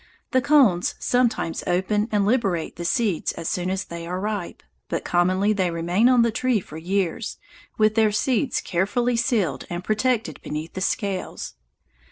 [0.31, 5.05] The cones sometimes open and liberate the seeds as soon as they are ripe, but
[5.05, 7.37] commonly they remain on the tree for years,
[7.77, 11.53] with their seeds carefully sealed and protected beneath the scales.